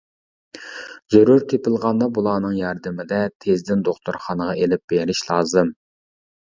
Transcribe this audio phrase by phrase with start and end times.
[1.15, 5.75] زۆرۈر تېپىلغاندا بۇلارنىڭ ياردىمىدە تېزدىن دوختۇرخانىغا ئېلىپ بېرىش لازىم.